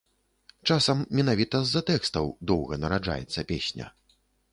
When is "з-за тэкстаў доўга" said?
1.63-2.79